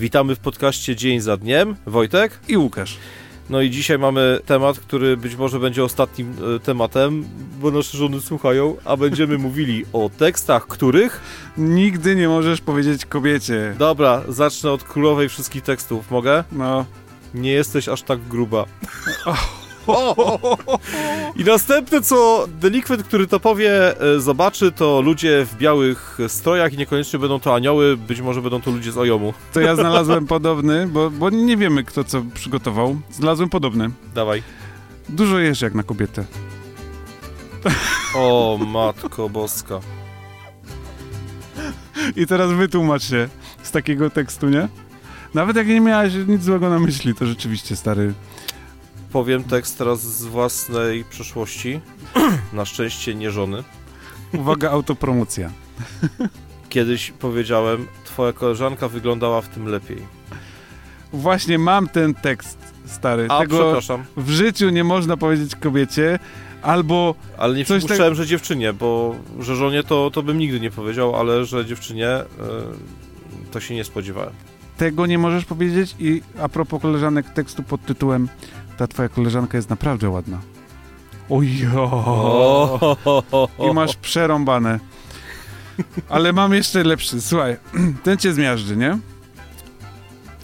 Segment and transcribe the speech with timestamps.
[0.00, 1.76] Witamy w podcaście Dzień za Dniem.
[1.86, 2.96] Wojtek i Łukasz.
[3.50, 7.24] No i dzisiaj mamy temat, który być może będzie ostatnim e, tematem,
[7.60, 11.20] bo nasze żony słuchają, a będziemy mówili o tekstach, których...
[11.56, 13.74] Nigdy nie możesz powiedzieć kobiecie.
[13.78, 16.44] Dobra, zacznę od królowej wszystkich tekstów, mogę?
[16.52, 16.86] No.
[17.34, 18.64] Nie jesteś aż tak gruba.
[21.36, 26.76] I następne, co delikwent, który to powie, e, zobaczy, to ludzie w białych strojach i
[26.76, 29.34] niekoniecznie będą to anioły, być może będą to ludzie z Ojomu.
[29.52, 32.96] To ja znalazłem podobny, bo, bo nie wiemy, kto co przygotował.
[33.10, 33.90] Znalazłem podobny.
[34.14, 34.42] Dawaj.
[35.08, 36.24] Dużo jesz jak na kobietę.
[38.14, 39.80] O, matko boska.
[42.16, 43.28] I teraz wytłumacz się
[43.62, 44.68] z takiego tekstu, nie?
[45.34, 48.14] Nawet jak nie miałeś nic złego na myśli, to rzeczywiście, stary,
[49.12, 51.80] powiem tekst teraz z własnej przeszłości.
[52.52, 53.64] Na szczęście nie żony.
[54.34, 55.50] Uwaga, autopromocja.
[56.68, 59.98] Kiedyś powiedziałem, twoja koleżanka wyglądała w tym lepiej.
[61.12, 63.26] Właśnie mam ten tekst, stary.
[63.30, 64.04] A, Tego przepraszam.
[64.16, 66.18] w życiu nie można powiedzieć kobiecie,
[66.62, 67.14] albo...
[67.38, 68.14] Ale nie przypuszczałem, tak...
[68.14, 73.50] że dziewczynie, bo że żonie to, to bym nigdy nie powiedział, ale że dziewczynie yy,
[73.50, 74.32] to się nie spodziewałem.
[74.76, 78.28] Tego nie możesz powiedzieć i a propos koleżanek tekstu pod tytułem
[78.80, 80.40] ta twoja koleżanka jest naprawdę ładna.
[81.30, 82.96] Ojo!
[83.70, 84.80] I masz przerąbane.
[86.08, 87.20] Ale mam jeszcze lepszy.
[87.20, 87.56] Słuchaj,
[88.04, 88.98] ten cię zmiażdży, nie?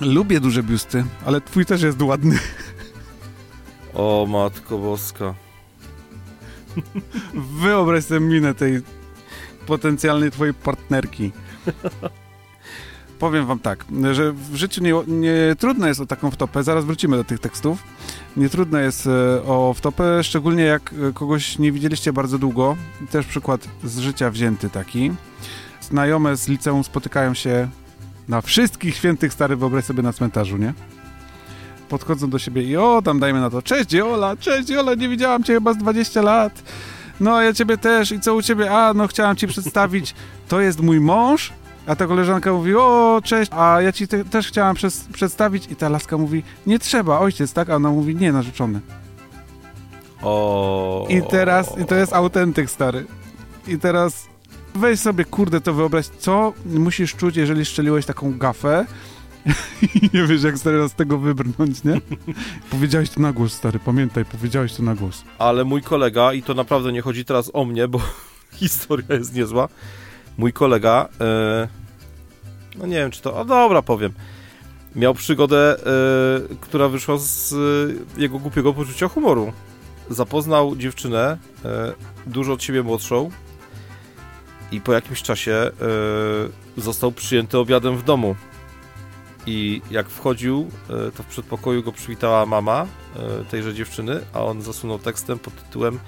[0.00, 2.38] Lubię duże biusty, ale twój też jest ładny.
[3.94, 5.34] O, matko boska.
[7.62, 8.80] Wyobraź sobie minę tej
[9.66, 11.32] potencjalnej twojej partnerki
[13.18, 17.16] powiem wam tak, że w życiu nie, nie trudno jest o taką wtopę, zaraz wrócimy
[17.16, 17.82] do tych tekstów,
[18.36, 22.76] nie trudno jest e, o wtopę, szczególnie jak e, kogoś nie widzieliście bardzo długo,
[23.10, 25.12] też przykład z życia wzięty taki.
[25.80, 27.68] Znajome z liceum spotykają się
[28.28, 30.74] na wszystkich świętych stary, wyobraź sobie na cmentarzu, nie?
[31.88, 35.44] Podchodzą do siebie i o, tam dajmy na to, cześć Ola, cześć Ola, nie widziałam
[35.44, 36.62] cię chyba z 20 lat.
[37.20, 38.70] No, ja ciebie też i co u ciebie?
[38.72, 40.14] A, no chciałam ci przedstawić,
[40.48, 41.52] to jest mój mąż,
[41.88, 45.66] a ta koleżanka mówi, o, cześć, a ja ci te, też chciałam przez, przedstawić.
[45.70, 47.70] I ta laska mówi, nie trzeba, ojciec, tak?
[47.70, 48.80] A ona mówi, nie, narzeczony.
[50.22, 51.06] O.
[51.10, 53.06] I teraz, i to jest autentyk, stary.
[53.68, 54.26] I teraz
[54.74, 58.86] weź sobie, kurde, to wyobraź, co musisz czuć, jeżeli szczeliłeś taką gafę
[59.82, 62.00] i nie wiesz, jak teraz z tego wybrnąć, nie?
[62.70, 65.24] powiedziałeś to na głos, stary, pamiętaj, powiedziałeś to na głos.
[65.38, 68.00] Ale mój kolega, i to naprawdę nie chodzi teraz o mnie, bo
[68.52, 69.68] historia jest niezła,
[70.38, 71.68] mój kolega, e,
[72.78, 74.12] no nie wiem czy to, a dobra powiem,
[74.96, 79.52] miał przygodę, e, która wyszła z e, jego głupiego poczucia humoru.
[80.10, 81.38] Zapoznał dziewczynę,
[82.26, 83.30] dużo od siebie młodszą
[84.72, 85.70] i po jakimś czasie
[86.76, 88.34] został przyjęty obiadem w domu.
[89.46, 90.70] I jak wchodził,
[91.16, 92.86] to w przedpokoju go przywitała mama
[93.50, 95.98] tejże dziewczyny, a on zasunął tekstem pod tytułem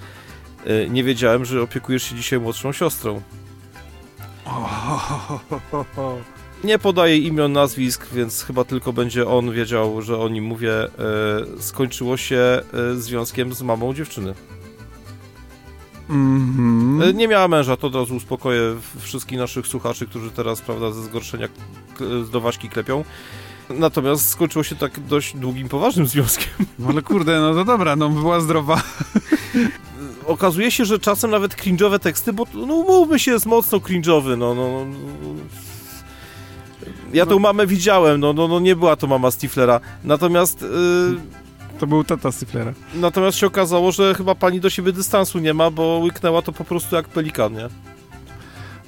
[0.89, 3.21] Nie wiedziałem, że opiekujesz się dzisiaj młodszą siostrą.
[6.63, 10.73] Nie podaję imion, nazwisk, więc chyba tylko będzie on wiedział, że o nim mówię.
[10.73, 10.89] E,
[11.59, 14.33] skończyło się e, związkiem z mamą dziewczyny.
[16.09, 17.15] Mm -hmm.
[17.15, 21.47] Nie miała męża, to od razu uspokoję wszystkich naszych słuchaczy, którzy teraz, prawda, ze zgorszenia
[22.31, 23.03] do Waśki klepią.
[23.69, 26.65] Natomiast skończyło się tak dość długim, poważnym związkiem.
[26.79, 28.83] No ale kurde, no to dobra, no była zdrowa.
[30.25, 34.55] okazuje się, że czasem nawet cringe'owe teksty, bo no umówmy się, jest mocno cringe'owy, no,
[34.55, 34.85] no, no.
[37.13, 39.79] Ja tą mamę widziałem, no, no, no nie była to mama Stiflera.
[40.03, 40.61] Natomiast...
[40.61, 41.41] Yy,
[41.79, 42.73] to był tata Stiflera.
[42.95, 46.63] Natomiast się okazało, że chyba pani do siebie dystansu nie ma, bo łyknęła to po
[46.63, 47.69] prostu jak pelikan, nie?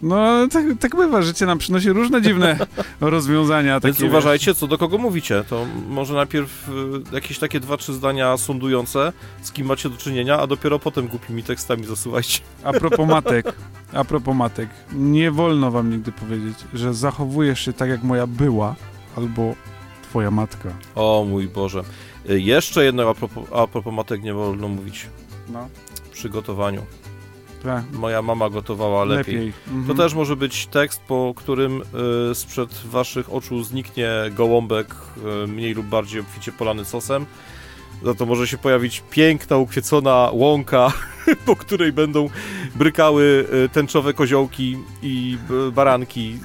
[0.03, 2.57] No, tak, tak bywa, życie nam przynosi różne dziwne
[3.01, 3.79] rozwiązania.
[3.79, 4.57] Więc takie, uważajcie, wiesz.
[4.57, 5.43] co do kogo mówicie.
[5.49, 6.69] To może najpierw
[7.11, 11.07] y, jakieś takie dwa, trzy zdania sądujące, z kim macie do czynienia, a dopiero potem
[11.07, 12.39] głupimi tekstami zasuwajcie.
[12.63, 13.53] A propos matek,
[13.93, 18.75] a propos matek, nie wolno wam nigdy powiedzieć, że zachowujesz się tak, jak moja była,
[19.17, 19.55] albo
[20.03, 20.69] twoja matka.
[20.95, 21.83] O mój Boże.
[22.29, 25.07] Y, jeszcze jedno a propos, a propos matek nie wolno mówić.
[25.49, 25.67] No.
[26.11, 26.81] Przy gotowaniu.
[27.63, 27.83] Tak.
[27.91, 29.35] Moja mama gotowała lepiej.
[29.35, 29.53] lepiej.
[29.67, 29.87] Mhm.
[29.87, 31.81] To też może być tekst, po którym
[32.31, 34.95] y, sprzed waszych oczu zniknie gołąbek,
[35.43, 37.25] y, mniej lub bardziej obficie polany sosem.
[38.03, 40.93] Za to może się pojawić piękna, ukwiecona łąka,
[41.45, 42.29] po której będą
[42.75, 45.37] brykały y, tęczowe koziołki i
[45.67, 46.39] y, baranki.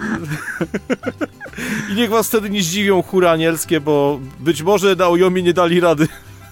[1.93, 5.81] I niech was wtedy nie zdziwią chóry anielskie, bo być może na ojomie nie dali
[5.81, 6.09] rady.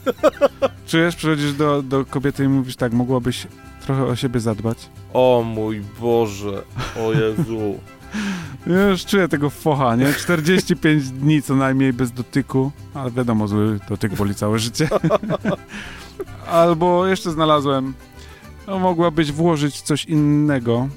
[0.87, 3.47] Czujesz, przychodzisz do, do kobiety i mówisz tak, mogłabyś
[3.81, 4.79] trochę o siebie zadbać?
[5.13, 6.63] O mój Boże,
[7.01, 7.61] o Jezu.
[8.67, 10.13] Ja już czuję tego focha, nie?
[10.15, 14.89] 45 dni co najmniej bez dotyku, ale wiadomo, zły dotyk boli całe życie.
[16.51, 17.95] Albo jeszcze znalazłem,
[18.67, 20.89] no mogłabyś włożyć coś innego,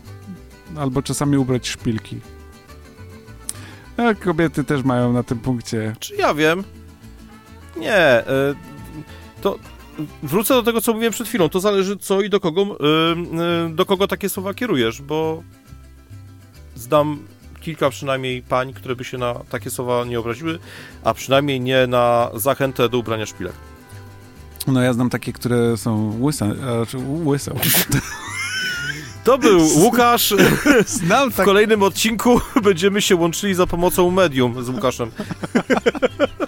[0.78, 2.20] albo czasami ubrać szpilki.
[3.98, 5.96] A kobiety też mają na tym punkcie.
[6.00, 6.64] Czy ja wiem?
[7.78, 8.20] Nie.
[8.20, 8.24] y,
[9.42, 9.60] To
[10.24, 11.50] wrócę do tego, co mówiłem przed chwilą.
[11.50, 15.44] To zależy co i do kogo, y, y, do kogo takie słowa kierujesz, bo
[16.76, 17.20] znam
[17.62, 20.60] kilka przynajmniej pań, które by się na takie słowa nie obraziły,
[21.04, 23.54] a przynajmniej nie na zachętę do ubrania szpilek.
[24.68, 27.52] No ja znam takie, które są łyse, znaczy łyse.
[29.24, 30.34] To był Łukasz.
[30.86, 35.12] Znam W kolejnym odcinku będziemy się łączyli za pomocą medium z Łukaszem.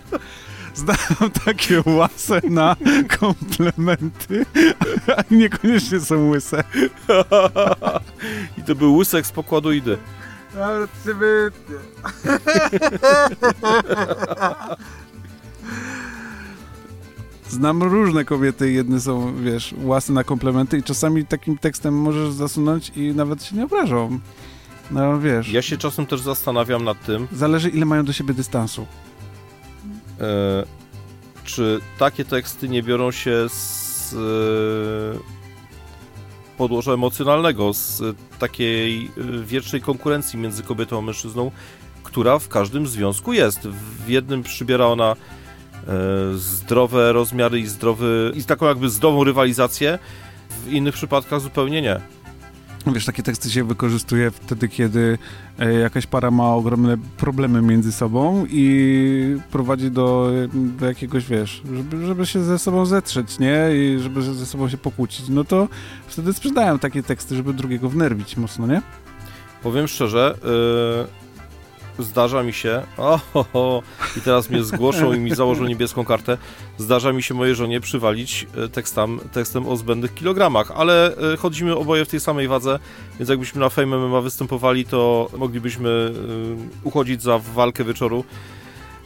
[0.74, 0.98] Znam
[1.46, 2.76] takie łase na
[3.20, 4.46] komplementy,
[5.18, 6.64] a niekoniecznie są łyse.
[8.58, 9.98] I to był łysek z pokładu idy.
[11.04, 11.16] Ty
[17.50, 22.92] Znam różne kobiety, jedne są, wiesz, łasy na komplementy i czasami takim tekstem możesz zasunąć
[22.96, 24.20] i nawet się nie obrażą.
[24.92, 28.86] No wiesz, Ja się czasem też zastanawiam nad tym, zależy ile mają do siebie dystansu.
[30.22, 30.64] E,
[31.44, 34.18] czy takie teksty nie biorą się z e,
[36.58, 38.02] podłoża emocjonalnego, z
[38.40, 41.52] takiej e, wiecznej konkurencji między kobietą a mężczyzną,
[42.04, 43.60] która w każdym związku jest.
[44.06, 45.16] W jednym przybiera ona
[46.36, 50.00] zdrowe rozmiary i zdrowy, i taką jakby zdrową rywalizację,
[50.66, 52.02] w innych przypadkach zupełnie nie.
[52.88, 55.18] Wiesz, takie teksty się wykorzystuje wtedy, kiedy
[55.60, 62.06] e, jakaś para ma ogromne problemy między sobą i prowadzi do, do jakiegoś, wiesz, żeby,
[62.06, 63.58] żeby się ze sobą zetrzeć, nie?
[63.74, 65.30] I żeby ze sobą się pokłócić.
[65.30, 65.68] No to
[66.08, 68.82] wtedy sprzedają takie teksty, żeby drugiego wnerwić mocno, nie?
[69.64, 71.31] Powiem szczerze, yy,
[72.00, 73.84] zdarza mi się, o, ho, ho,
[74.18, 76.38] i teraz mnie zgłoszą i mi założą niebieską kartę,
[76.78, 81.76] zdarza mi się mojej żonie przywalić y, tekstam, tekstem o zbędnych kilogramach, ale y, chodzimy
[81.76, 82.80] oboje w tej samej wadze,
[83.20, 88.24] więc jakbyśmy na Fame MMA występowali, to moglibyśmy y, uchodzić za walkę wieczoru,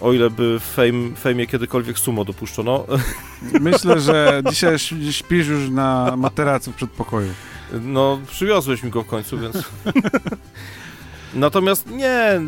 [0.02, 2.86] o ile by w Fame, Fejmie kiedykolwiek sumo dopuszczono.
[3.62, 4.80] Myślę, że dzisiaj
[5.12, 7.34] śpisz już na materacu w przedpokoju.
[7.82, 9.56] No, przywiozłeś mi go w końcu, więc...
[11.36, 12.42] Natomiast nie,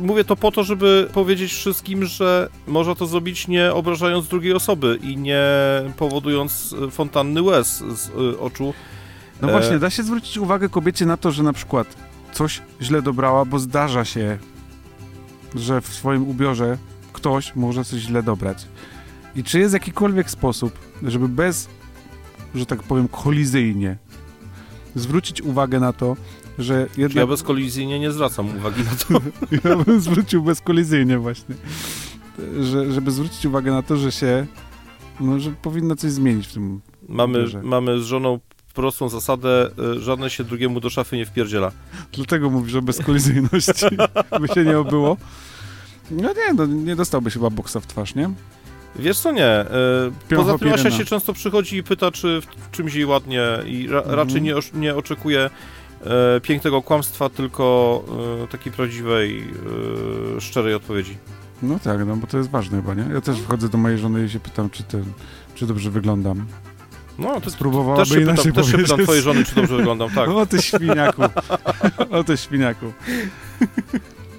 [0.00, 4.98] mówię to po to, żeby powiedzieć wszystkim, że można to zrobić nie obrażając drugiej osoby
[5.02, 5.42] i nie
[5.96, 8.74] powodując e, fontanny łez z y, oczu.
[9.42, 11.96] No E, właśnie, da się zwrócić uwagę kobiecie na to, że na przykład
[12.32, 14.38] coś źle dobrała, bo zdarza się,
[15.54, 16.78] że w swoim ubiorze
[17.12, 18.66] ktoś może coś źle dobrać.
[19.36, 21.68] I czy jest jakikolwiek sposób, żeby bez,
[22.54, 23.96] że tak powiem, kolizyjnie
[24.94, 26.16] zwrócić uwagę na to,
[26.58, 27.26] że Ja jednak...
[27.26, 29.24] bezkolizyjnie nie zwracam uwagi na to.
[29.70, 31.54] Ja bym zwrócił bezkolizyjnie właśnie.
[32.60, 34.46] Że, żeby zwrócić uwagę na to, że się,
[35.20, 36.80] no, że powinno coś zmienić w tym.
[37.08, 38.40] Mamy, mamy z żoną
[38.74, 41.72] prostą zasadę, y, żadne się drugiemu do szafy nie wpierdziela.
[42.12, 43.86] Dlatego mówisz o bezkolizyjności,
[44.40, 45.16] by się nie obyło.
[46.10, 48.30] No nie, no, nie dostałbyś chyba boksa w twarz, nie?
[48.96, 49.60] Wiesz co, nie.
[50.30, 53.86] y, Poza tym Asia się często przychodzi i pyta, czy w czymś jej ładnie i
[53.88, 54.16] ra, Mhm.
[54.16, 55.50] raczej nie, osz- nie oczekuje
[56.04, 58.04] e, pięknego kłamstwa, tylko
[58.44, 59.44] e, takiej prawdziwej,
[60.36, 61.16] e, szczerej odpowiedzi.
[61.62, 63.14] No tak, no bo to jest ważne chyba, nie?
[63.14, 65.04] Ja też wchodzę do mojej żony i się pytam, czy, ten,
[65.54, 66.46] czy dobrze wyglądam.
[67.18, 70.10] No, to Spróbowałaby też się pytam, inaczej też się pytam twojej żony, czy dobrze wyglądam,
[70.10, 70.28] tak.
[70.38, 71.22] O ty świniaku.
[72.10, 72.92] o ty świniaku.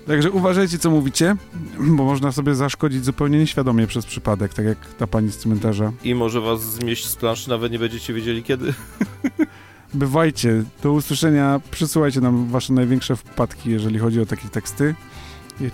[0.08, 1.36] Także uważajcie, co mówicie,
[1.80, 5.92] bo można sobie zaszkodzić zupełnie nieświadomie przez przypadek, tak jak ta pani z cmentarza.
[6.04, 8.74] I może was zmieść z planszy, nawet nie będziecie wiedzieli kiedy.
[9.94, 10.64] Bywajcie.
[10.84, 11.62] Do usłyszenia.
[11.72, 14.96] Przysyłajcie nam wasze największe wpadki, jeżeli chodzi o takie teksty.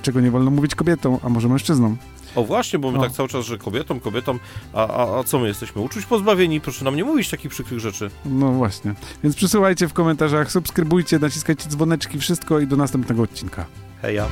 [0.02, 1.98] Czego nie wolno mówić kobietom, a może mężczyznom.
[2.36, 3.04] O właśnie, bo my No.
[3.04, 4.40] tak cały czas, że kobietom, kobietom,
[4.74, 5.82] a, a, a co my jesteśmy?
[5.82, 8.10] Uczuć pozbawieni, proszę nam nie mówić takich przykrych rzeczy.
[8.26, 8.94] No właśnie.
[9.24, 13.66] Więc przysyłajcie w komentarzach, subskrybujcie, naciskajcie dzwoneczki, wszystko i do następnego odcinka.
[14.02, 14.28] Heja.